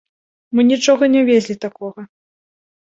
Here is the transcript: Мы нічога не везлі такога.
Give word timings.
Мы 0.55 0.61
нічога 0.71 1.03
не 1.17 1.21
везлі 1.31 1.59
такога. 1.69 2.01